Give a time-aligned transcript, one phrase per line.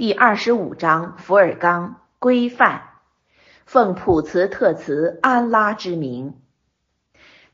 [0.00, 2.84] 第二十五章福尔冈规范，
[3.66, 6.36] 奉普慈特慈安拉之名，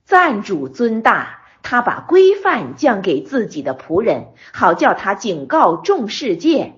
[0.04, 6.74] 赞主尊大，他把规范降给自己的仆人，好叫他警告众世界。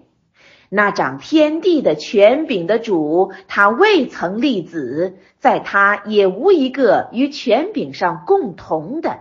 [0.71, 9.19] 那掌天地的权柄的主，他未曾立子，在他也无一个与权柄上共同的。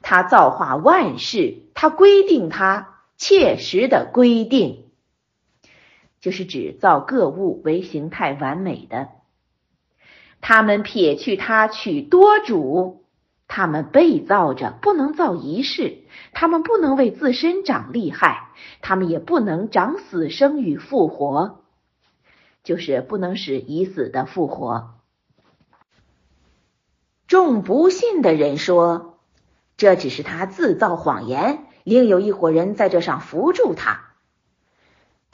[0.00, 4.86] 他造化万事，他规定他切实的规定，
[6.20, 9.08] 就是指造各物为形态完美的。
[10.40, 13.04] 他们撇去他取多主，
[13.46, 15.98] 他们被造着不能造一世，
[16.32, 18.50] 他们不能为自身长利害，
[18.80, 21.60] 他们也不能长死生与复活，
[22.62, 24.94] 就是不能使已死的复活。
[27.26, 29.14] 众不信的人说。
[29.76, 34.07] 这只是他自造谎言，另有一伙人在这上扶住他，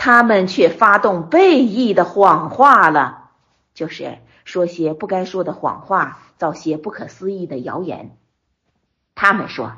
[0.04, 3.30] 他们却发动背义的谎话了，
[3.72, 8.14] 就是说些不该说的谎话，造些不可思议的谣言。
[9.14, 9.72] 他们说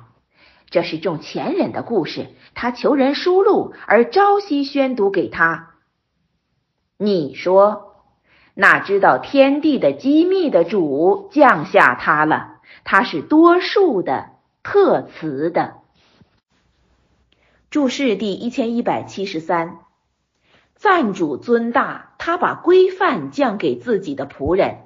[0.69, 5.75] 这是众前人的故事，他求人输录而朝夕宣读给他。
[6.98, 7.95] 你说
[8.53, 14.31] 那知道天地的机密的主降下他了，他是多数的。
[14.65, 15.75] 特词的
[17.70, 19.78] 注释第一千一百七十三，
[20.89, 24.84] 范主尊大，他把规范降给自己的仆人。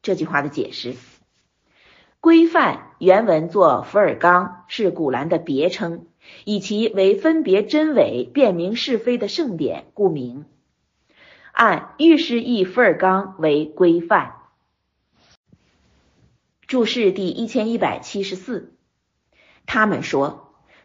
[0.00, 0.94] 这句话的解释：
[2.20, 6.06] 规范原文作福尔冈，是古兰的别称，
[6.46, 10.46] 以其为分别真伪、辨明是非的圣典，故名。
[11.52, 14.36] 按预示译福尔冈为规范。
[16.66, 18.72] 注释第一千一百七十四。
[19.66, 20.41] 他们说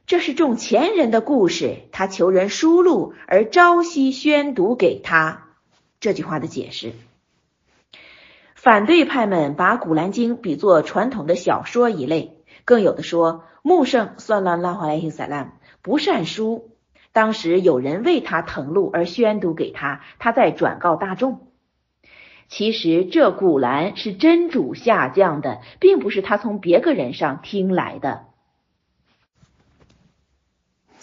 [0.08, 5.50] 这是众前人的故事，他求人输录而朝夕宣读给他。
[6.00, 6.94] 这句话的解释：
[8.56, 16.70] 反对派们把《古兰经》比作传统的小说一类，更有的说穆圣算拉拉华莱希萨拉不善书，
[17.12, 21.50] 当时有人为他誊录而宣读给他，他再转告大众。
[22.48, 28.27] 其实这古兰是真主下降的，并不是他从别个人上听来的。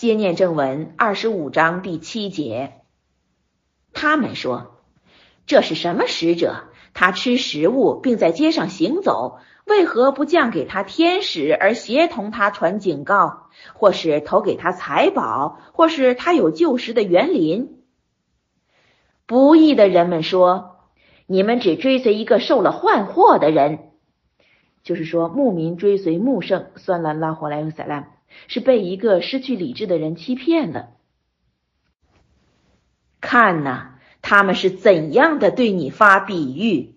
[0.04, 2.75] 接念正文二十五章第七节，
[3.94, 4.82] 他们说
[5.47, 6.65] 这是什么使者？
[6.92, 17.82] 他吃食物，并在街上行走，为何不降给他天使而协同他传警告，或是投给他财宝，或是他有旧时的园林？
[19.25, 20.81] 不义的人们说，
[21.25, 23.93] 你们只追随一个受了换货的人，
[24.82, 28.13] 就是说牧民追随牧圣算兰拉活来用塞兰。
[28.49, 30.91] 是被一个失去理智的人欺骗了。
[33.21, 36.94] 看呐，他们是怎样的对你发比喻？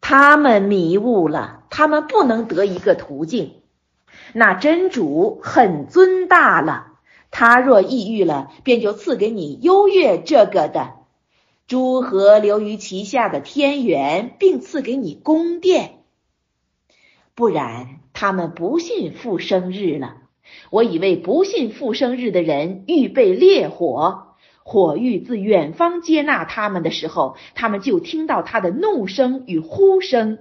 [0.00, 3.54] 他们迷雾了，他们不能得一个途径。
[4.32, 6.98] 那真主很尊大了，
[7.30, 10.94] 他若抑郁了，便就赐给你优越这个的
[11.68, 16.00] 诸河流于其下的天元，并赐给你宫殿。
[17.34, 20.16] 不然，他们不信复生日了。
[20.70, 30.38] 我以为不信复生日的人预备烈火，火欲自远方接纳他们的时候，他们就听到他的怒声与呼声。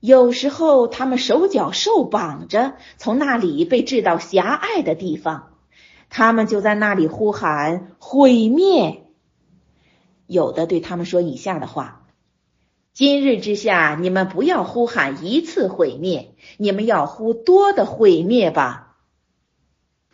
[0.00, 5.54] 有时候他们手脚受绑着，从那里被制到狭隘的地方，
[6.10, 9.04] 他们就在那里呼喊毁灭。
[10.26, 12.01] 有的对他们说以下的话。
[12.94, 18.98] 今日之下，你们不要呼喊一次毁灭，你们要呼多的毁灭吧。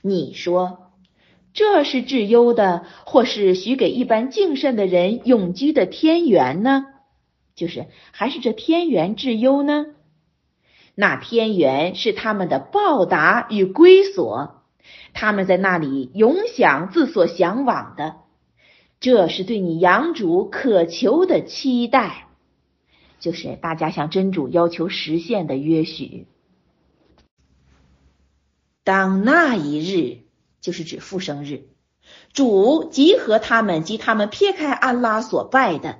[0.00, 0.92] 你说
[1.52, 6.84] 这是至优的，或是许给一般敬慎的人永居的天元呢？
[7.56, 9.86] 就是还是这天元至优呢？
[10.94, 14.62] 那天元是他们的报答与归所，
[15.14, 18.18] 他们在那里永享自所向往的，
[19.00, 22.27] 这是对你养主渴求的期待。
[23.18, 26.26] 就是大家向真主要求实现的约许。
[28.84, 30.20] 当那一日，
[30.60, 31.68] 就是指复生日，
[32.32, 35.98] 主集合他们及他们撇开安拉所拜的。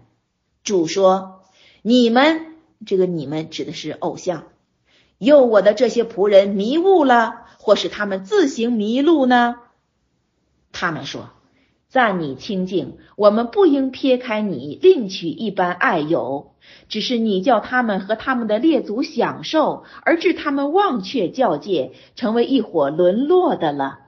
[0.62, 1.42] 主说
[1.82, 2.56] ：“你们
[2.86, 4.48] 这个你们指的是偶像，
[5.18, 9.56] 又我的这些仆人迷雾了，或是他们自行迷路呢？”
[10.72, 11.30] 他们说。
[11.88, 16.52] 赞你清净，我们不应撇开你，另取一般爱友。
[16.88, 24.00] 只是你叫他们和他们的列祖享受，而致他们忘却教戒，成为一伙沦落的了。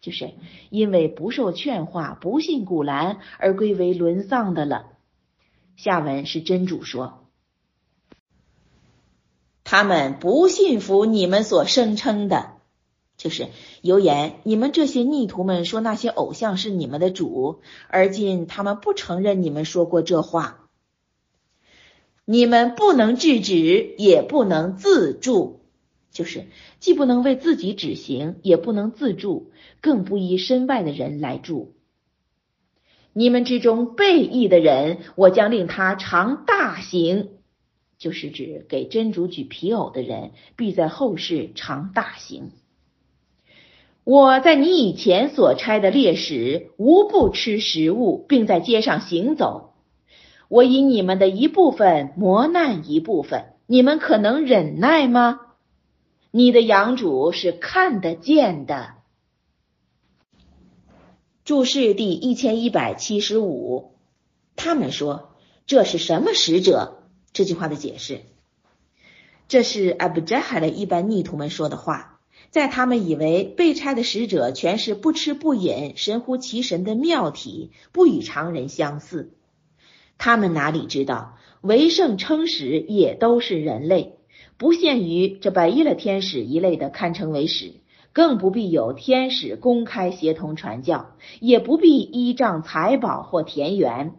[0.00, 0.32] 就是
[0.68, 4.86] 因为不受劝化，不信古兰而归为沦丧的了。
[5.76, 7.28] 下文是真主说，
[9.62, 12.51] 他们不信服你们所声称的，
[13.22, 13.50] 就是
[13.82, 20.68] 有言你们这些逆徒们说那些偶像是你们的主，而今他们不承认你们说过这话，
[22.24, 25.60] 你们不能制止，也不能自助。
[26.10, 26.48] 就是
[26.80, 31.76] 既不能为自己止行，也不能自助，更不依身外的人来助。
[33.12, 37.30] 你们之中背义的人，我将令他尝大刑，
[37.98, 42.50] 就是指给真主举皮偶的人，必在后世尝大刑。
[44.04, 49.74] 我在你以前所差的烈士，无不吃食物，并在街上行走。
[50.48, 55.40] 我以你们的一部分磨难一部分，你们可能忍耐吗？
[56.30, 58.94] 你的养主是看得见的。
[61.44, 63.94] 注释第一千一百七十五，
[64.56, 65.34] 他们说
[65.64, 67.04] 这是什么使者？
[67.32, 68.20] 这句话的解释，
[69.48, 72.11] 这是阿布扎哈的一般逆徒们说的话，
[72.50, 79.32] 在他们以为被差的使者全是不吃不饮、神乎其神的妙体，不与常人相似。
[80.18, 84.16] 他们哪里知道，为圣称使也都是人类。
[84.58, 87.72] 不限于这百亿的天使一类的堪称为使，
[88.12, 94.12] 更不必有天使公开协同传教，也不必依仗财宝或田园，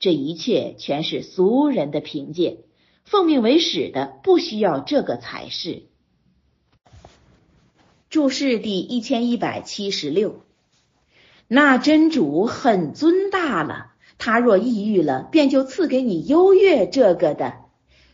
[0.00, 2.64] 这一切全是俗人的凭借。
[3.04, 5.84] 奉命为使的不需要这个才是。
[8.16, 10.40] 注释第一千一百七十六，
[11.48, 17.56] 那真主很尊大了，他若抑郁了，便就赐给你优越这个的。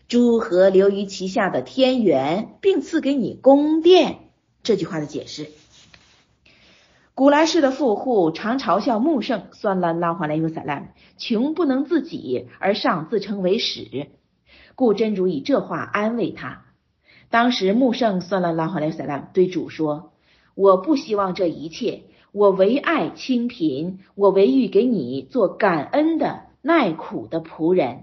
[0.09, 4.31] 诸河流于其下的天元，并赐给你宫殿。
[4.65, 5.47] 这句话的解释：
[7.15, 14.09] 古来世的富户常嘲笑穆圣算了拉华莱尤萨拉穷不能自己，而上自称为使，
[14.75, 16.65] 故真主以这话安慰他。
[17.33, 20.13] 当时穆圣算了拉华莱尤萨拉对主说
[20.55, 28.03] ：“我不希望这一切，我唯爱清贫，我唯欲给你做感恩的耐苦的仆人。”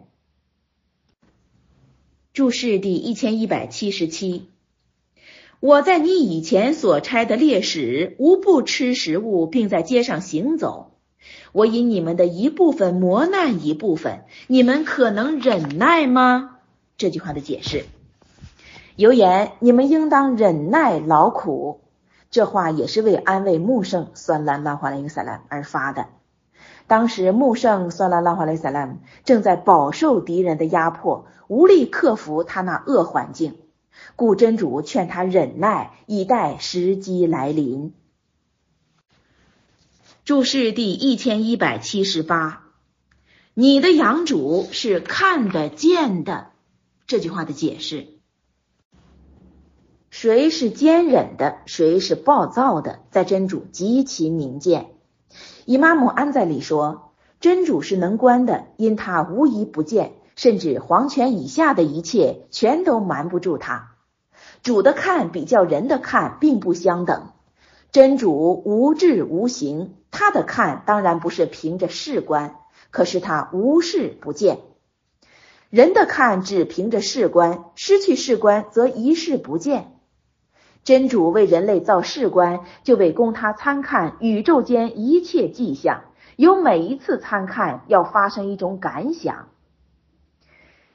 [2.33, 4.47] 注释第一千一百七十七，
[5.59, 10.95] 我在你以前所差的烈士，无不吃食物，并在街上行走。
[11.51, 16.57] 我以你们的一部分磨难一部分，你们可能忍耐吗？
[16.97, 17.85] 这句话的解释，
[18.99, 21.85] 犹言你们应当忍耐劳苦。
[22.31, 26.07] 这话也是为安慰穆圣算兰拉华莱因萨兰而发的。
[26.85, 33.55] 当时穆圣算拉拉华莱萨拉正在饱受敌人的压迫，无力克服他那恶环境，
[34.17, 37.93] 故真主劝他忍耐，以待时机来临。
[40.25, 42.63] 注释第一千一百七十八，
[43.53, 46.47] 你的养主是看得见的。
[47.07, 48.18] 这句话的解释：
[50.11, 54.87] 谁是坚忍的，谁是暴躁的，在真主极其明见。
[55.65, 63.91] 伊玛目安在里说，真主是能观的，因他无一不见，甚至黄泉以下的一切全都瞒不住他。
[64.63, 67.31] 主的看比较人的看并不相等，
[67.91, 72.55] 真主无智无形，他的看当然不是凭着视观，
[72.89, 74.57] 可是他无视不见。
[75.69, 79.98] 人的看只凭着视观，失去视观则一事不见。
[80.83, 86.01] 真主为人类造世观，就为供他参看宇宙间一切迹象。
[86.35, 89.49] 有每一次参看，要发生一种感想。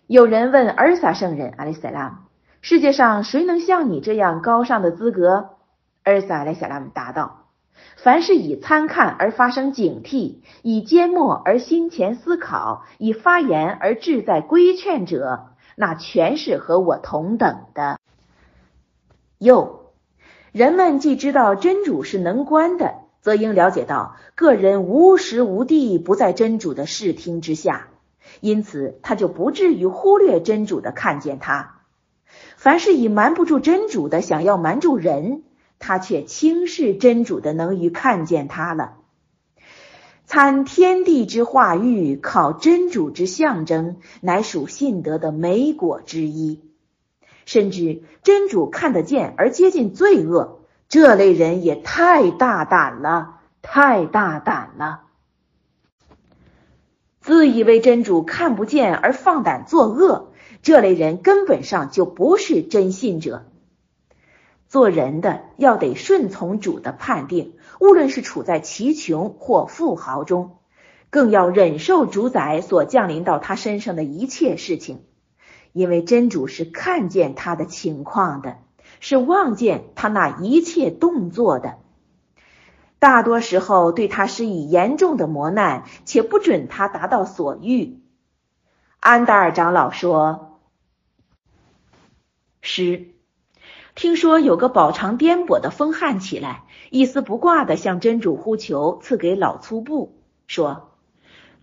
[0.06, 2.14] 有人问尔撒圣人阿里塞拉姆
[2.60, 5.50] ：“世界上谁能像你这样高尚的资格？”
[6.04, 7.46] 尔撒阿里塞拉姆答道
[7.96, 17.98] ：“凡是以参看而发生警惕，以缄默而心前思考，以发言而志在规劝者，那全是和我同等的。”
[19.44, 19.92] 又，
[20.52, 27.88] 人们既知道真主是能观的，则应了解到个人无时无地不在真主的视听之下，
[28.40, 31.82] 因此他就不至于忽略真主的看见他。
[32.56, 35.42] 凡是以瞒不住真主的想要瞒住人，
[35.78, 38.94] 他却轻视真主的能于看见他了。
[40.24, 46.62] 参天地之化育，考真主之象征，乃属信德的美果之一。
[47.44, 55.00] 甚至真主看得见而接近罪恶，这类人也太大胆了，太大胆了！
[57.20, 60.32] 自以为真主看不见而放胆作恶，
[60.62, 63.46] 这类人根本上就不是真信者。
[64.68, 70.58] 做人的要得顺从主的判定，无论是处在奇穷或富豪中，
[71.10, 75.04] 更要忍受主宰所降临到他身上的一切事情，
[75.74, 78.58] 因为真主是看见他的情况的，
[79.00, 81.78] 是望见他那一切动作的。
[83.00, 88.00] 大多时候对他施以严重的磨难，且不准他达到所欲。
[89.00, 90.60] 安达尔长老说
[92.62, 93.08] ：“十。”
[93.96, 100.92] 听说有个饱尝颠簸的疯汉起来，一丝不挂的向真主呼求赐给老粗布，说：“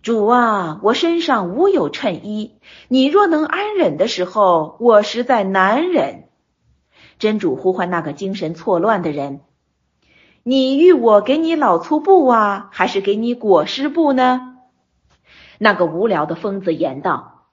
[0.02, 2.56] 主啊，我身上无有衬衣，
[2.88, 6.24] 你若能安忍的时候，我实在难忍。”
[7.20, 9.42] 真主呼唤那个精神错乱的人
[10.42, 14.56] ：“你欲我给你老粗布啊，还是给你裹尸布呢？”
[15.58, 17.44] 那个无聊的疯子言道：“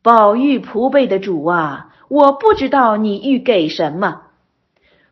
[0.00, 4.22] 宝玉仆辈的主啊！”我不知道你欲给什么，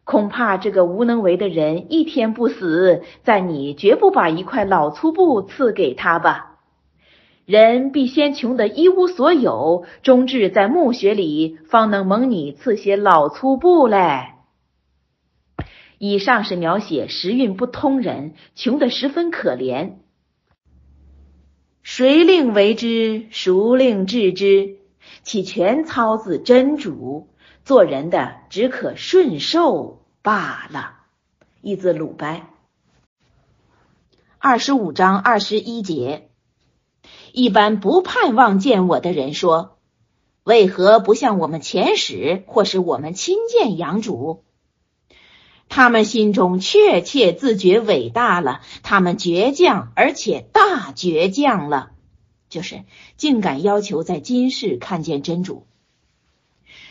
[0.05, 6.50] 恐怕这个无能为的人一天不死，在你绝不把一块老粗布赐给他吧？
[7.51, 14.35] 人必先穷得一无所有，终至在墓穴里，方能蒙你赐些老粗布嘞。
[15.99, 19.95] 以上是描写时运不通人穷得十分可怜，
[21.83, 23.27] 谁令为之？
[23.33, 24.77] 孰令治之？
[25.25, 27.27] 其全操自真主，
[27.65, 30.99] 做人的只可顺受罢了。
[31.63, 32.47] 一字鲁班。
[34.39, 36.30] 二十五章二十一节，
[37.33, 39.79] 一般不盼望见我的人说
[40.45, 44.45] ：“为何不向我们前使，或是我们亲见养主？”
[45.69, 51.93] 他们心中确切自觉伟大了，他们倔强而且大倔强了。
[52.49, 52.83] 就是
[53.17, 55.69] 竟敢要求在今世看见真主。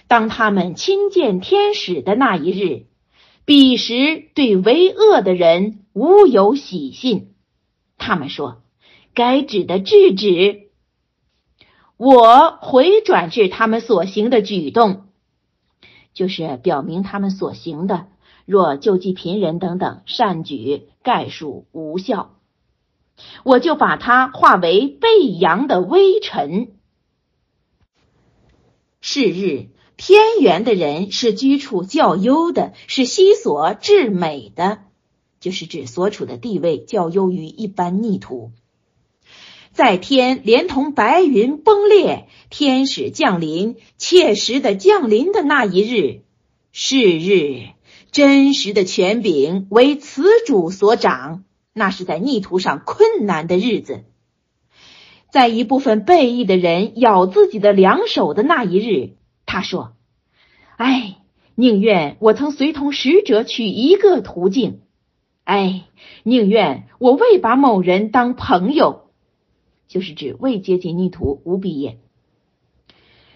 [0.08, 2.86] 当他们亲见天使的那一日，
[3.44, 7.34] 彼时对为恶的人无有喜信。
[7.98, 8.64] 他们说
[9.20, 10.70] ：“该指的制止，
[11.98, 15.08] 我回转至他们所行的举动，
[16.14, 18.08] 就是表明他们所行的，
[18.46, 22.40] 若救济贫人等等善举，概属无效。”
[23.44, 26.78] 我就把它化为背阳的微尘。
[29.02, 34.80] 是日，偏远的人是居处较优的，是西所至美的，
[35.42, 38.54] 就是指所处的地位较优于一般逆土。
[39.72, 46.22] 在天连同白云崩裂，天使降临，切实的降临的那一日，
[46.72, 47.70] 是日，
[48.12, 51.44] 真实的权柄为此主所掌。
[51.72, 54.04] 那是在逆途上困难的日子，
[55.32, 59.12] 在一部分背义的人咬自己的两手的那一日，
[59.46, 59.94] 他说
[60.76, 61.18] ：“哎，
[61.56, 64.82] 宁愿我曾随同使者取一个途径，
[65.46, 65.84] 哎，
[66.24, 69.09] 宁愿我未把某人当朋友，
[69.90, 72.00] 就是指未接近逆途无必也。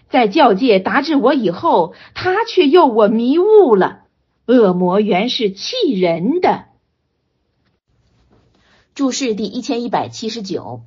[0.08, 4.04] 在教界达至我以后，他却诱我迷雾了。
[4.46, 6.66] 恶魔原是气人的。”
[8.94, 10.82] 注释第一千一百七十九。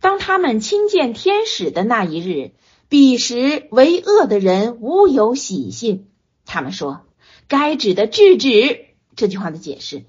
[0.00, 2.52] 当他们亲见天使的那一日，
[2.88, 6.08] 彼时为恶的人无有喜信。
[6.46, 7.06] 他们说
[7.48, 8.86] ：“该指的制止。”
[9.16, 10.04] 这句话的解释：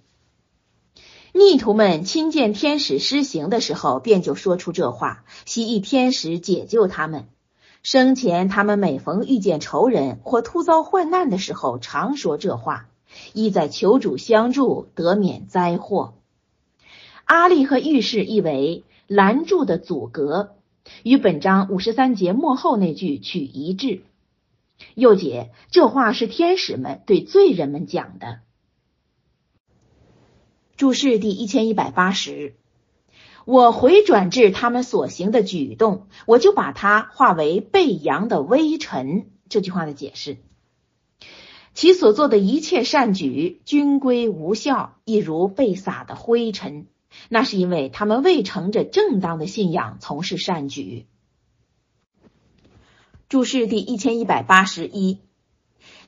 [1.37, 7.27] 逆徒们亲见天使施行的时候，便就说出这话，希冀天使解救他们。
[7.83, 12.87] 生前他们每逢遇见仇人或突遭患难的时候，常说这话，
[13.33, 16.13] 意在求主相助，得免灾祸。
[17.25, 20.55] 阿利和浴室意为拦住的阻隔，
[21.03, 24.03] 与本章五十三节末后那句取一致。
[24.93, 28.39] 又解这话是天使们对罪人们讲的。
[30.77, 32.55] 注释第一千一百八十，
[33.45, 39.27] 我回转至他们所行的举动，我就把它化为被扬的微尘。
[39.47, 40.37] 这句话的解释，
[41.73, 46.87] 其所做的一切善举均归无效，一如被撒的灰尘。
[47.29, 51.05] 那是因为他们未乘着正当的信仰从事善举。
[53.29, 55.19] 注释第一千一百八十一，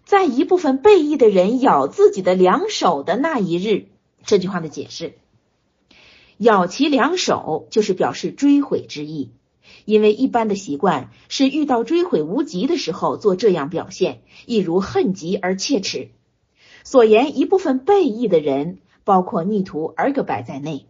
[0.04, 3.88] 在一部分背义的人咬自己的两手的那一日，
[4.28, 5.14] 这句话的解释，
[6.38, 9.32] 咬其两手就是表示追悔之意，
[9.86, 16.10] 因为一般的习惯是遇到追悔无及的时候做这样表现，一如恨极而切齿。
[16.84, 20.86] 所言一部分背义的人，包括逆徒尔格白在内。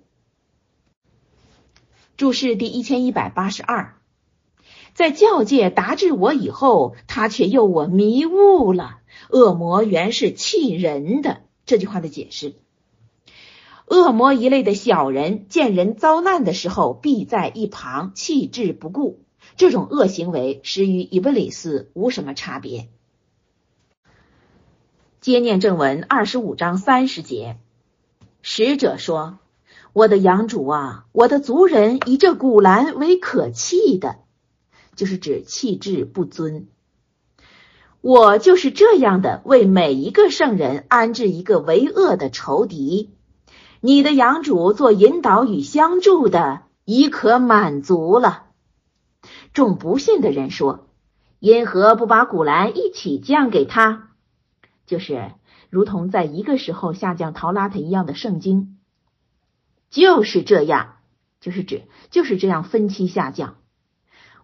[2.17, 3.95] 注释第一千一百八十二，
[4.95, 8.97] 在教界达至我以后，他却诱我迷雾了。
[9.29, 11.43] 恶魔原是气人的。
[11.67, 12.55] 这句话的解释：
[13.87, 19.23] 恶魔一类的小人，见人遭难的时候，必在一旁弃之不顾。
[19.55, 22.89] 这种恶行为，实与伊布里斯无什么差别。
[25.21, 27.57] 接念正文二十五章三十节，
[28.41, 29.39] 使者说
[29.93, 34.17] ：“我的养主啊，我的族人以这古兰为可弃的，
[34.97, 36.67] 就是指弃智不尊。
[38.01, 43.11] 我就是这样的，为每一个圣人安置一个为恶的仇敌。
[43.81, 48.45] 你的养主做引导与相助的，已可满足了。”
[49.53, 50.87] 众不信的人说
[51.39, 54.09] ：“因何不把古兰一起降给他？”
[54.85, 55.31] 就是
[55.69, 58.77] 如同在一个时候下降陶拉特一样的圣经，
[59.89, 60.95] 就是这样，
[61.41, 63.57] 就是指就是这样分期下降。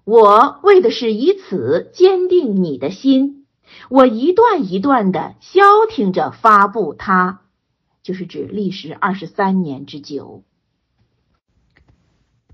[0.03, 3.45] 我为的是以此坚定你的心，
[3.89, 7.42] 我一段一段的消停着发布它，
[8.03, 10.43] 就是指历时二十三年之久。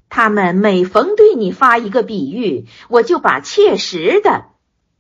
[0.08, 4.46] 他们每逢对你发一个比喻，我就把切实的，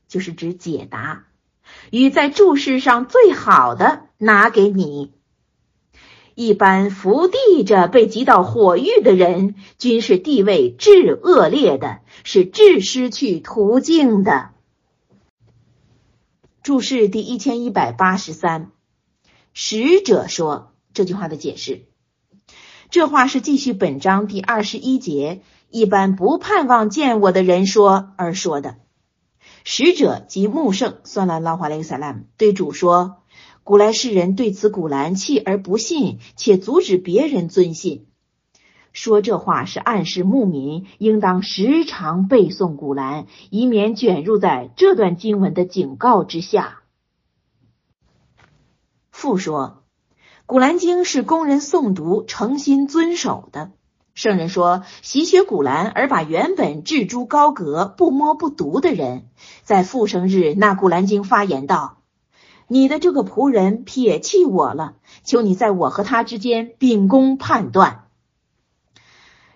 [0.07, 1.25] 就是指解答。
[1.91, 5.13] 与在注释上最好的拿给你。
[6.35, 14.51] 一般伏地着被击到火狱的人，均是地位至恶劣的，是至失去途径的。
[16.63, 18.71] 注释第一千一百八十三，
[19.53, 21.87] 使者说这句话的解释，
[22.89, 28.77] 这话是继续本章第二十一节一般不盼望见我的人说而说的。
[29.63, 33.17] 使者及穆圣算兰拉华雷萨拉姆对主说
[33.63, 38.07] ：“古来世人对此古兰弃而不信，且阻止别人尊信。
[38.93, 46.78] 说这话是暗示牧民应当时常背诵古兰，以免卷入在这段经文的警告之下。”
[49.19, 49.83] 复说，
[50.45, 53.71] 古兰经是供人诵读、诚心遵守的。
[54.13, 59.27] 圣人说：“习学古兰而把原本置诸高阁、不摸不读的人，
[59.63, 61.97] 在复生日那古兰经发言道
[62.69, 68.05] ：‘你的这个仆人撇弃我了，求你在我和他之间秉公判断。’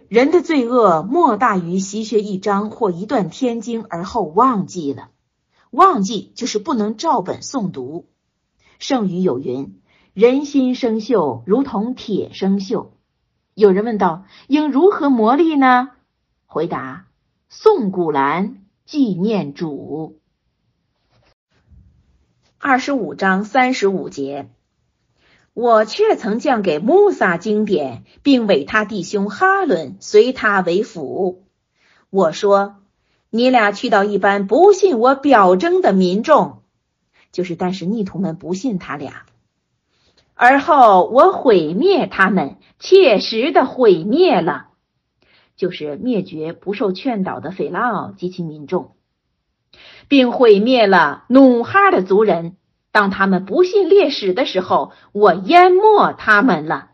[0.10, 5.08] 人的罪恶莫大于习学一章或一段天经而后忘记了。
[5.72, 8.10] 忘记就是不能照本诵读。
[8.84, 9.80] 圣语有云
[10.14, 12.90] ：‘人心生锈，如同铁生锈。’”
[13.56, 15.92] 有人问道：“应如何磨砺呢？”
[16.46, 17.06] 回答
[17.50, 20.20] ：“诵古兰，纪念主。”
[22.60, 24.50] 二十五章三十五节，
[25.54, 31.46] 我却曾降给穆萨经典，并委他弟兄哈伦随他为辅。
[32.10, 32.76] 我说
[33.32, 36.63] ：“你俩去到一般不信我表征的民众，
[37.34, 39.26] 就是但是逆徒们不信他俩。”
[40.36, 44.68] 而后我毁灭他们，切实的毁灭了，
[45.56, 48.96] 就是灭绝不受劝导的斐拉奥及其民众，
[50.08, 52.56] 并毁灭了努哈的族人。
[52.92, 56.90] 当他们不信烈史的时候，我淹没他们了。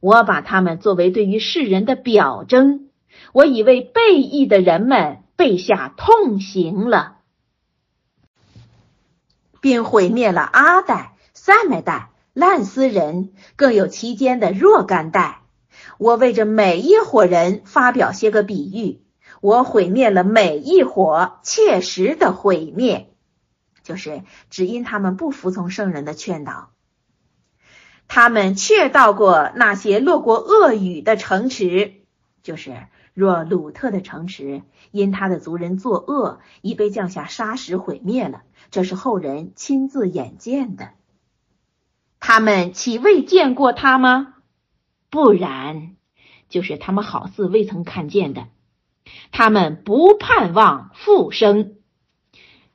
[0.00, 2.88] 我把他们作为对于世人的表征，
[3.32, 7.18] 我已为背义的人们备下痛刑了，
[9.62, 12.10] 并毁灭了阿代、塞麦代。
[12.34, 15.42] 烂斯人更有其间的若干代，
[15.98, 19.02] 我为着每一伙人发表些个比喻，
[19.42, 23.12] 我毁灭了每一伙，切实的毁灭，
[23.82, 26.70] 就是只因他们不服从圣人的劝导。
[28.08, 31.96] 他们却到过那些落过恶语的城池，
[32.42, 38.42] 就是若鲁特的城池，因他的族人作恶，已被降下沙石毁灭了。
[38.70, 40.90] 这是后人亲自眼见的。
[42.20, 44.34] 他们岂未见过他吗？
[45.10, 45.96] 不然，
[46.48, 48.46] 就是他们好似未曾看见的。
[49.30, 51.74] 他们不盼望复生，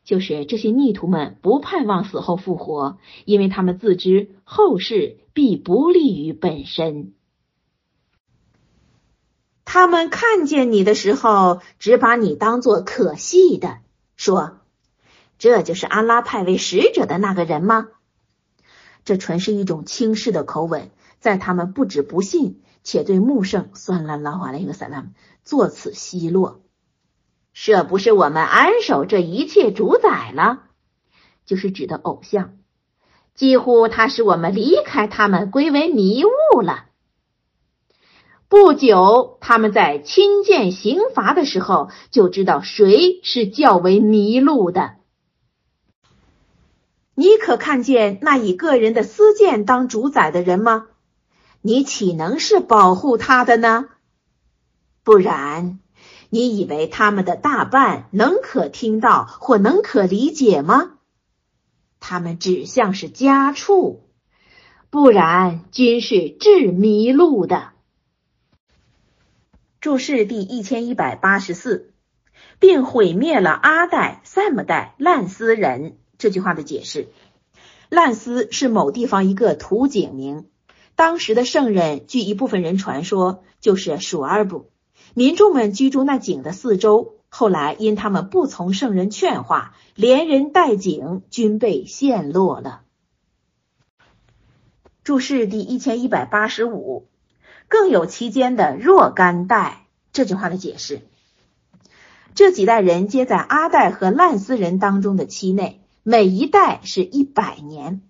[0.03, 7.13] 就是这些逆徒们不盼望死后复活，因为他们自知后世必不利于本身。
[9.77, 13.77] 他们看见你的时候，只把你当做可惜的，
[14.15, 14.57] 说
[15.37, 17.85] ：“这就是安拉派为使者的那个人吗？”
[19.05, 25.09] 这纯是一种轻视的口吻，在他们不止不信，且对穆圣算了拉华的一个萨拉姆
[25.43, 26.63] 作此奚落。
[27.53, 30.63] 这不是我们安守这一切主宰了，
[31.45, 32.57] 就是指的偶像。
[33.35, 36.85] 几乎他使我们离开他们，归为迷雾了。
[38.49, 44.95] 不久，他们在亲见刑罚的时候，就知道谁是较为迷路的。
[47.13, 50.85] 你可看见那以个人的私见当主宰的人吗？
[51.61, 53.89] 你岂能是保护他的呢？
[55.03, 55.79] 不然，
[56.29, 60.91] 你以为他们的大半能可听到或能可理解吗？
[61.99, 64.07] 他们只像是家畜，
[64.89, 67.71] 不然均是致迷路的。
[69.79, 71.93] 注释第一千一百八十四，
[72.59, 75.97] 并毁灭了阿代、塞姆代、烂斯人。
[76.17, 77.09] 这句话的解释：
[77.89, 80.45] 烂斯是某地方一个土井名，
[80.95, 84.69] 当时的圣人，据一部分人传说，就是鼠尔布。
[85.13, 87.13] 民众们居住那井的四周。
[87.29, 92.83] 后来因他们不从圣人劝化，连人带井均被陷落了。
[95.03, 97.09] 注释第一千一百八十五，
[97.67, 101.01] 更有其间的若干代这句话的解释。
[102.35, 108.01] 这几代人皆在阿代和烂斯人当中的期内，每一代是一百年。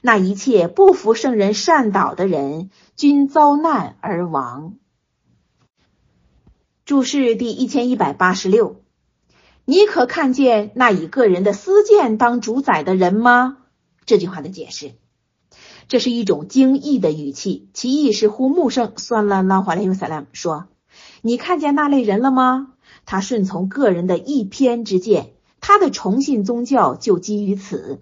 [0.00, 4.74] 那一切不服圣人善导的人，均遭难而亡。
[6.84, 8.82] 注释第一千一百八十六，
[9.64, 13.56] 你可看见那以个人的私见当主宰的人吗？
[14.04, 14.92] 这句话的解释，
[15.88, 20.66] 这是一种惊异的语气，其意是呼木圣算了拉华莱尤萨拉说
[21.22, 22.72] ：“你看见那类人了吗？
[23.06, 28.00] 他顺从个人的一偏之见，他的崇信宗教就基于此。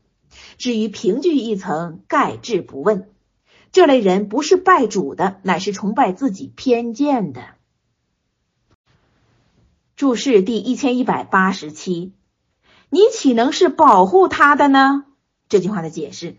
[0.59, 3.09] 至于凭据一层，盖置不问。
[3.73, 7.42] 这类人不是拜主的，乃是崇拜自己偏见的。”
[9.97, 12.12] 注释第一千一百八十七，
[12.90, 15.05] 你岂能是保护他的呢？
[15.49, 16.37] 这句话的解释，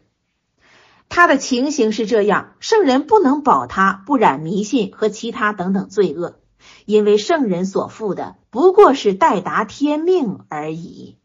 [1.15, 6.39] 他的情形是这样：圣人不能保他不染迷信和其他等等罪恶，
[6.86, 11.19] 因为圣人所负的不过是代达天命而已。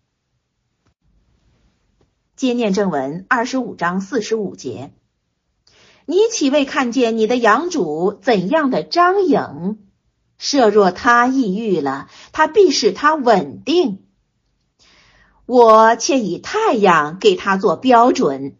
[2.36, 4.92] 接念正文二十五章四十五节，
[6.04, 9.78] 你岂未看见你的养主怎样的张颖？
[10.36, 14.04] 设若他抑郁了，他必使他稳定。
[15.46, 18.58] 我且以太阳给他做标准，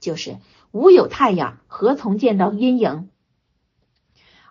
[0.00, 0.38] 就是
[0.72, 3.08] 无有太阳，何从见到阴影？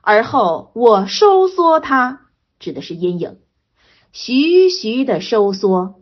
[0.01, 2.27] 而后我收缩它，
[2.59, 3.39] 指的是阴影，
[4.11, 6.01] 徐徐的收缩。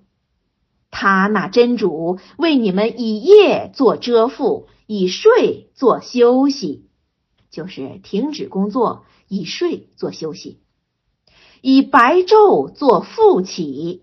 [0.92, 6.90] 他那真主为你们以夜做遮覆，以睡做休息，
[7.50, 9.06] 就是停止工作。
[9.32, 10.60] 以睡做休息，
[11.62, 14.02] 以白昼做复起，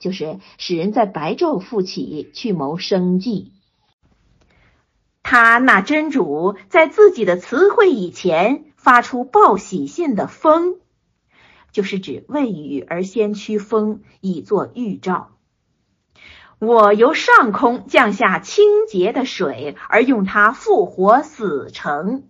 [0.00, 3.52] 就是使人在白昼复起去谋生计。
[5.30, 10.78] 他那真主在自己的词汇以前发出报喜信的风，
[11.70, 15.32] 就是指未雨而先驱风，以作预兆。
[16.58, 22.22] 我由上空降下清洁的水，而用它复活死城，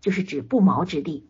[0.00, 1.28] 就是指不毛之地。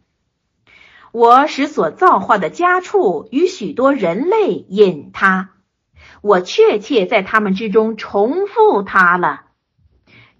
[1.10, 5.52] 我使所造化的家畜与许多人类饮它，
[6.20, 9.41] 我确切在他们之中重复它了，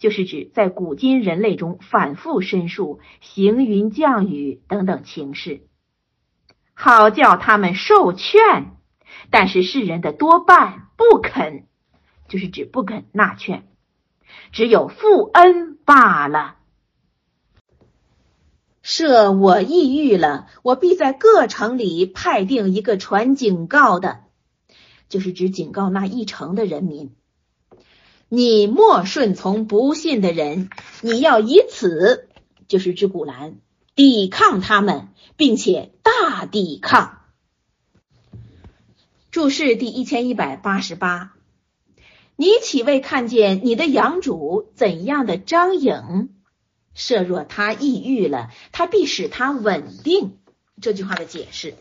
[0.03, 5.69] 就是指在古今人类中反复申述行云降雨等等情事，
[6.75, 8.73] 好叫他们受劝，
[9.31, 11.69] 但是世人的多半不肯，
[12.27, 13.69] 就是指不肯纳劝，
[14.51, 16.57] 只有负恩罢了。
[18.83, 24.25] 设我抑郁了，我必在各城里派定一个传警告的，
[25.09, 27.15] 就是指警告那一城的人民。
[28.35, 30.71] 你莫顺从不信的人，
[31.03, 32.31] 你要以此，
[32.67, 33.57] 就是指古兰，
[33.95, 37.19] 抵抗他们，并且大抵抗。
[39.31, 41.35] 注释第一千一百八十八，
[42.35, 46.31] 你岂未看见你的养主怎样的张影？
[46.95, 50.39] 设若他抑郁了，他必使他稳定。
[50.81, 51.75] 这句话的解释：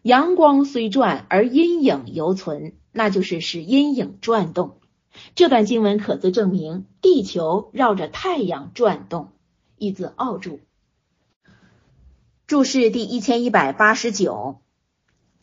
[0.00, 4.78] 阳光虽转，而阴影犹存，那就是使阴影转动。
[5.34, 9.30] 这段经文可自证明地球绕着太阳转动。
[9.78, 10.60] 一字奥注。
[12.46, 14.60] 注释第一千一百八十九，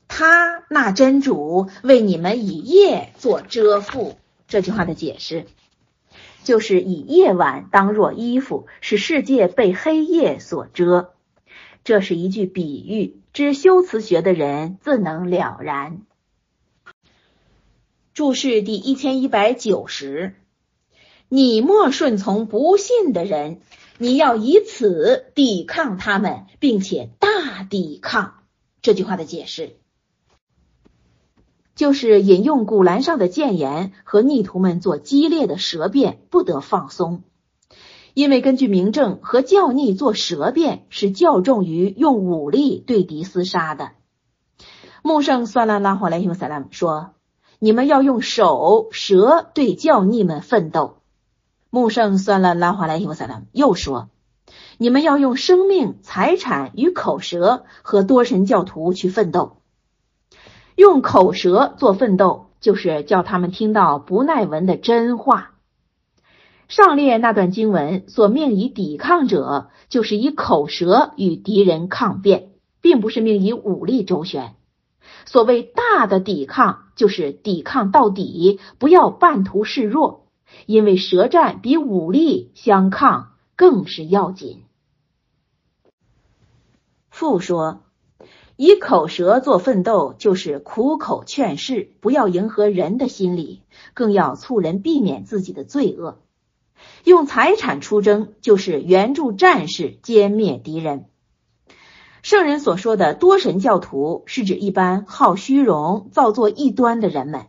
[0.07, 4.15] 他那真主为你们以夜做遮覆。
[4.47, 5.45] 这句话的解释。
[6.43, 11.13] 就是以夜晚当若衣服，使世界被黑夜所遮。
[11.83, 16.01] 这是一句比喻，知修辞学的人自能了然。
[18.19, 20.35] 注释第一千一百九十，
[21.29, 23.61] 你莫顺从不信的人，
[23.97, 28.43] 你要以此抵抗他们，并且大抵抗。
[28.81, 29.77] 这句话的解释。
[31.75, 37.23] 就是引用古兰上的谏言，和逆徒们做激烈的舌辩，不得放松。
[38.13, 43.91] 因为根据明证和教逆做舌辩是较重于用武力对敌厮杀的。
[45.03, 47.11] 穆圣算拉拉火莱希萨拉说
[47.59, 50.97] ：“你们要用手舌对教逆们奋斗。”
[51.69, 54.09] 穆圣算了拉华莱希萨拉又说
[54.79, 59.57] ：“你们要用生命、财产与口舌和多神教徒去奋斗。
[60.75, 65.51] 用口舌做奋斗，就是叫他们听到不耐闻的真话。”
[66.69, 74.55] 上列那段经文所命以抵抗者，就是以口舌与敌人抗辩，并不是命以武力周旋。
[75.25, 80.27] 所谓大的抵抗，就是抵抗到底，不要半途示弱，
[80.65, 84.63] 因为舌战比武力相抗更是要紧。
[87.09, 87.81] 父说，
[88.55, 93.61] 以口舌做奋斗，就是苦口劝世，不要迎合人的心理，
[93.93, 96.19] 更要促人避免自己的罪恶。
[97.03, 101.05] 用财产出征，就是援助战士歼灭敌人。
[102.21, 107.47] 圣人所说的多神教徒，是指一般好虚荣、造作异端的人们。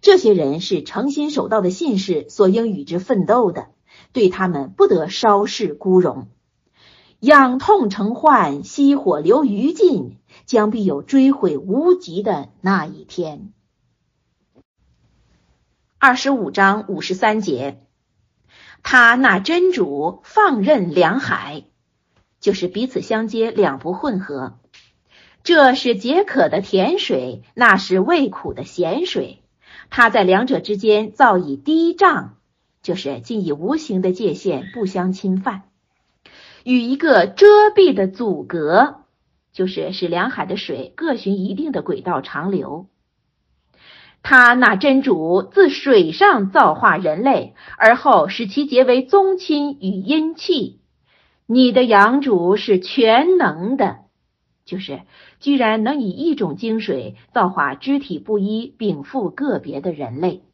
[0.00, 3.68] 这些人是诚心守道的信士，所应与之奋斗的。
[4.12, 6.28] 对他们不得稍事孤荣，
[7.20, 13.52] 养痛成患，熄火流余烬，将必有追悔无极的那一天。
[15.98, 17.82] 二十五章五十三节。
[18.82, 21.64] 他那真主放任两海，
[22.40, 24.58] 就是彼此相接，两不混合。
[25.42, 29.42] 这是解渴的甜水，那是味苦的咸水。
[29.88, 32.36] 它在两者之间造以低障，
[32.82, 35.62] 就是尽以无形的界限不相侵犯，
[36.64, 39.02] 与一个遮蔽的阻隔，
[39.52, 42.86] 就是使两海的水各循一定的轨道长流。
[44.22, 50.79] 他那真主自水上造化人类，而后使其结为宗亲与阴气。
[51.52, 54.04] 你的养主是全能的，
[54.64, 55.02] 就是
[55.40, 60.44] 居然能以一种精水造化肢体不一、禀赋个别的人类。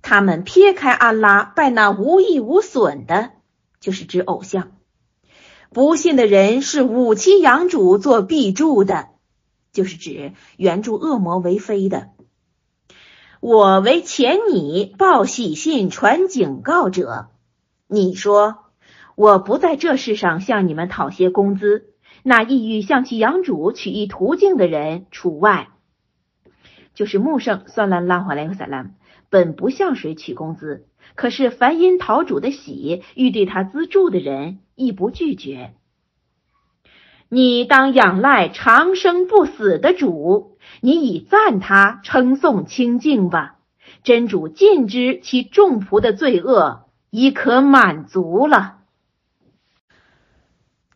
[0.00, 3.32] 他们撇开安拉，拜那无益无损的，
[3.80, 4.72] 就是指偶像。
[5.68, 9.08] 不信的人是五七养主做必助的。
[9.72, 12.08] 就是指援助恶魔为非的。
[13.40, 17.28] 我为前你报喜信传警告者。
[17.92, 18.69] 你说
[19.20, 21.90] 我不在这世上向你们讨些工资，
[22.22, 25.68] 那意欲向其养主取一途径的人除外。
[26.94, 28.86] 就是穆圣算兰拉华莱克萨拉
[29.28, 35.74] 本不向谁取工资，可是凡因讨主的喜欲对他资助的人，亦不拒绝。
[37.28, 43.56] 你当仰赖长生不死的主，你以赞他称颂清净吧。
[44.02, 48.78] 真主尽知其众仆的罪恶，已可满足了。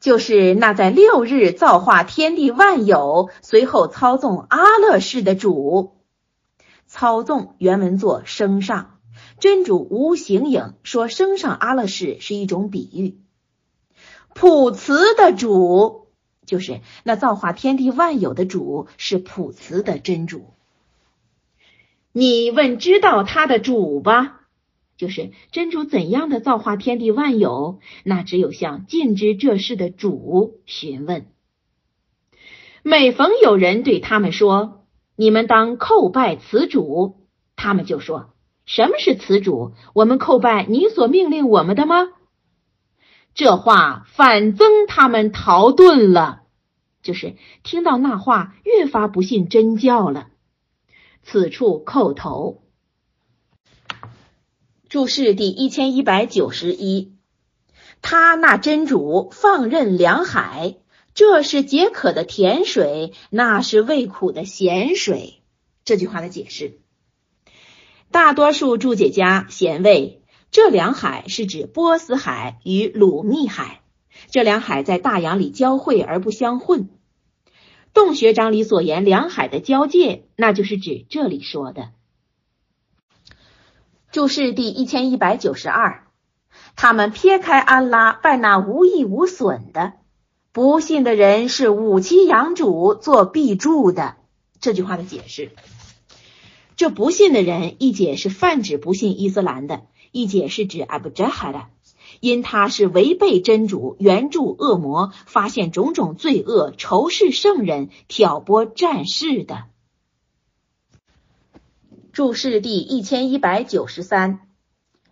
[0.05, 5.97] 就是那在六日造化天地万有，随后操纵阿勒氏的主。
[6.87, 8.99] 操纵原文作升上，
[9.41, 13.19] 真主无形影说升上阿勒氏是一种比喻。
[14.35, 16.09] 普慈的主。
[16.45, 20.53] 就是那造化天地万有的主是普慈的真主。
[22.13, 24.43] 你问知道他的主吧？
[24.97, 27.81] 就是真主怎样的造化天地万有？
[28.05, 31.27] 那只有向尽知这事的主询问。
[32.83, 34.85] 每逢有人对他们说
[35.17, 37.17] ：“你们当叩拜此主。”
[37.57, 38.35] 他们就说
[38.67, 39.73] ：“什么是此主？
[39.95, 42.09] 我们叩拜你所命令我们的吗？”
[43.35, 46.43] 这话反增他们逃遁了，
[47.03, 50.29] 就是听到那话越发不信真教了。
[51.23, 52.64] 此处叩头。
[54.95, 57.15] 注释第一千一百九十一，
[58.01, 60.77] 他那真主放任两海，
[61.15, 65.41] 这是解渴的甜水，那是味苦的咸水。
[65.85, 66.79] 这句话的解释，
[68.13, 70.23] 大多数注解家咸味。
[70.53, 73.81] 这两海是指波斯海与鲁密海，
[74.31, 76.89] 这两海在大洋里交汇而不相混。
[77.93, 81.91] 洞穴章里所言两海的交界，那就是指这里说的。
[84.15, 86.05] 注释第一千一百九十二，
[86.77, 89.95] 他们撇开安拉，拜那无益无损的。
[90.53, 94.15] 不信的人是五七养主做必助的。
[94.61, 95.51] 这句话的解释，
[96.77, 99.83] 这不信的人一解是泛指不信伊斯兰的。
[100.13, 101.65] 一解是指阿布扎哈的，
[102.21, 109.65] 因他是违背真主、援助恶魔、发现种种罪恶、仇视圣人、挑拨战事的。
[112.15, 114.39] 注释第一千一百九十三。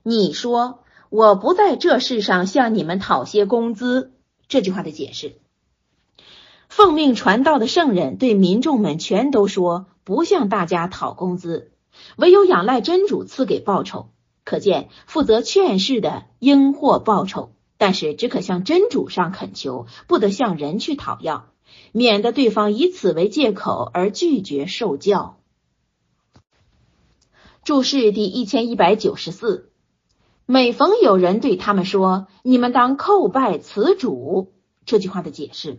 [0.04, 4.12] 你说我不在这世上向你们讨些工资，
[4.46, 5.32] 这句话的解释。
[6.68, 11.72] 奉命传道的圣人对民众们全都说不向大家讨工资，
[12.14, 14.10] 唯有仰赖真主赐给报酬。
[14.44, 21.48] 可见负责劝世的应获报酬，但是只可向真主上恳求，不得向人去讨要，
[21.90, 25.41] 免得对方以此为借口而拒绝受教。
[27.64, 29.70] 注释第一千一百九十四，
[30.46, 34.52] 每逢有人对他们说“你们当叩拜此主”
[34.84, 35.78] 这句话的解释，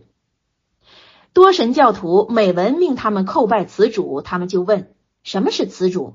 [1.34, 4.94] 多神教徒每闻命他们叩拜此主，他们就问
[5.24, 6.14] 什么是此主，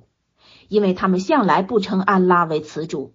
[0.69, 3.13] 因为他们向来不称安拉为此主。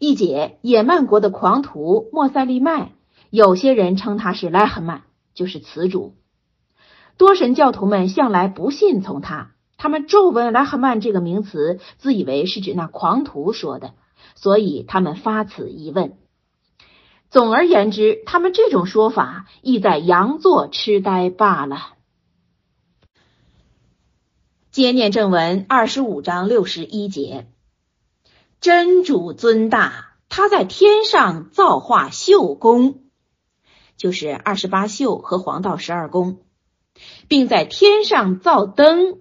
[0.00, 2.94] 一解，也曼国的狂徒莫塞利麦，
[3.30, 5.04] 有些人称他是莱赫曼，
[5.34, 6.16] 就是此主。
[7.16, 9.52] 多神教徒们向来不信从他。
[9.80, 13.94] 他们皱纹莱赫曼这个名词，自以为是指那狂徒说的，
[14.34, 16.18] 所以他们发此疑问。
[17.30, 21.94] 总而言之，他们这种说法意在佯作痴呆罢了。
[24.70, 27.46] 接念正文二十五章六十一节：
[28.60, 33.04] 真主尊大，他在天上造化秀宫，
[33.96, 36.42] 就是二十八宿和黄道十二宫，
[37.28, 39.20] 并在天上造灯。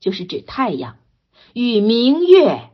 [0.00, 0.96] 就是指太阳
[1.52, 2.70] 与明月，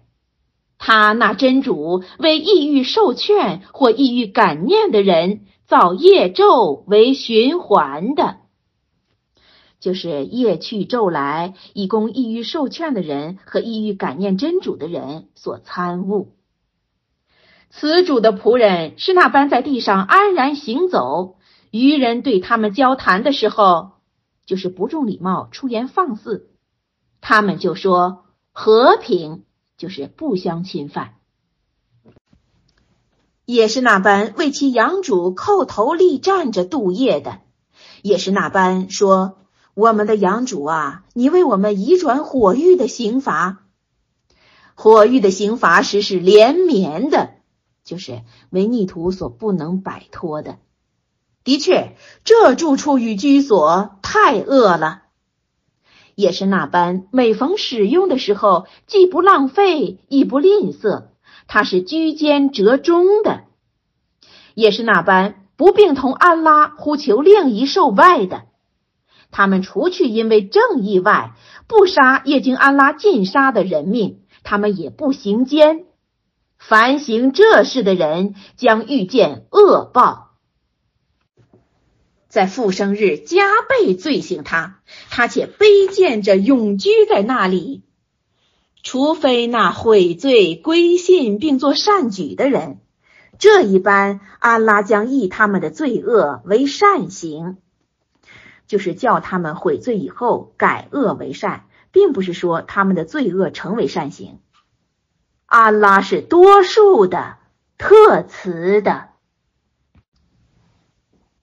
[0.79, 8.39] 他那真主为抑郁受劝或抑郁感念的人造夜昼为循环的，
[9.81, 16.33] 就是夜去昼来，以供抑郁受劝的人和抑郁感念真主的人所参悟。
[17.71, 21.37] 此主的仆人是那般在地上安然行走，
[21.71, 23.93] 愚人对他们交谈的时候，
[24.45, 26.52] 就是不重礼貌、出言放肆。
[27.23, 29.45] 他们就说和平
[29.79, 31.15] 就是不相侵犯，
[33.47, 37.39] 也是那般为其养主叩头立战着度夜的，
[38.03, 39.39] 也是那般说
[39.73, 43.67] 我们的养主啊，你为我们移转火狱的刑罚，
[44.75, 47.35] 火狱的刑罚时是连绵的，
[47.85, 50.59] 就是为逆徒所不能摆脱的。
[51.45, 55.02] 的确，这住处与居所太恶了。
[56.15, 61.05] 也是那般，每逢使用的时候，既不浪费，亦不吝啬。
[61.49, 63.45] 他是居间折中的，
[64.55, 68.45] 也是那般不并同安拉呼求另一受拜的。
[69.31, 71.33] 他们除去因为正义外，
[71.67, 75.85] 不杀也经安拉禁杀的人命，他们也不行奸。
[76.59, 80.22] 凡行这事的人，将遇见恶报。
[82.33, 87.83] 在复生日加倍罪行他，他且卑贱着永居在那里，
[88.83, 92.79] 除非那悔罪归信并做善举的人，
[93.39, 97.59] 这一般安拉将议他们的罪恶为善行，
[98.67, 104.39] 就是叫他们悔罪以后改恶为善，并不是说他们的罪恶成为善行。
[105.45, 107.37] 安拉是多数的，
[107.77, 109.12] 特慈的。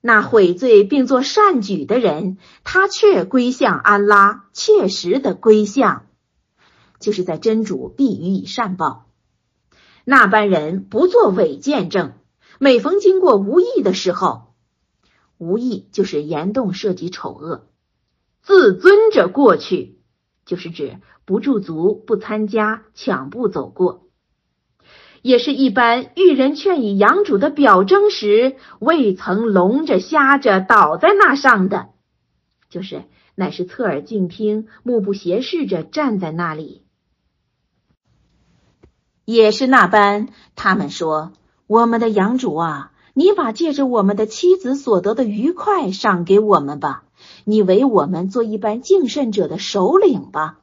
[0.01, 6.07] 那悔罪并做善举的人，他却归向安拉，切实的归向，
[6.99, 9.09] 就是在真主必予以善报。
[10.05, 12.13] 那般人不做伪见证，
[12.59, 14.53] 每逢经过无意的时候，
[15.37, 17.67] 无意就是严重涉及丑恶，
[18.41, 19.99] 自尊着过去，
[20.45, 24.08] 就是指不驻足、不参加、抢步走过。
[25.21, 31.89] 也是一般遇人劝以养主的表征时，未曾聋着瞎着倒在那上的，
[32.69, 33.03] 就是
[33.35, 36.83] 乃是侧耳静听，目不斜视着站在那里。
[39.25, 41.33] 也是那般，他们说
[41.67, 47.03] ：“我们的养主啊，你把借着我们的妻子所得的愉快赏给我们吧，
[47.43, 50.58] 你为我们做一般敬慎者的首领吧。”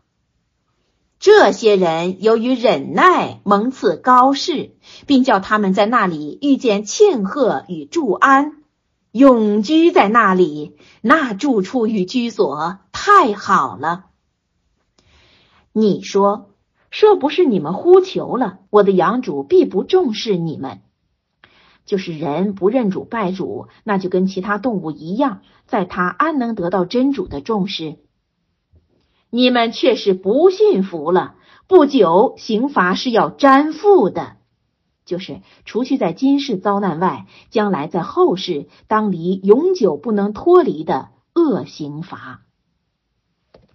[1.27, 4.77] 这些人由于忍耐蒙赐高士，
[5.09, 8.62] 并叫他们在那里遇见庆贺与祝安，
[9.11, 14.05] 永居在那里，那住处与居所太好了。
[15.72, 16.51] 你说，
[16.93, 20.83] 若不是你们呼求了，我的养主必不重视你们。
[21.87, 27.97] 就是人不认主拜主，那就跟其他动物一样，在他安能得到真主的重视？
[29.37, 31.34] 你们却是不信服了。
[31.68, 34.37] 不久，刑罚是要沾附的，
[35.05, 42.45] 就是除去在今世遭难外，将来在后世当离永久不能脱离的恶刑罚。